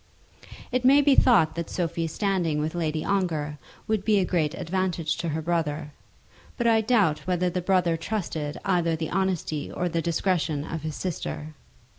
It 0.71 0.83
may 0.83 1.01
be 1.01 1.13
thought 1.13 1.53
that 1.53 1.69
Sophie's 1.69 2.11
standing 2.11 2.57
with 2.59 2.73
Lady 2.73 3.05
Ongar 3.05 3.59
would 3.87 4.03
be 4.03 4.17
a 4.17 4.25
great 4.25 4.55
advantage 4.55 5.15
to 5.17 5.29
her 5.29 5.43
brother; 5.43 5.91
but 6.57 6.65
I 6.65 6.81
doubt 6.81 7.27
whether 7.27 7.51
the 7.51 7.61
brother 7.61 7.97
trusted 7.97 8.57
either 8.65 8.95
the 8.95 9.11
honesty 9.11 9.71
or 9.71 9.87
the 9.87 10.01
discretion 10.01 10.65
of 10.65 10.81
his 10.81 10.95
sister. 10.95 11.53